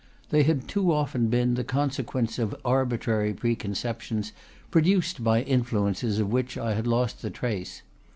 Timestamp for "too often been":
0.67-1.53